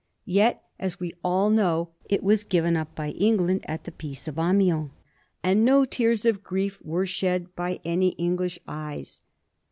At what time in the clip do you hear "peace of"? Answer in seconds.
3.91-4.39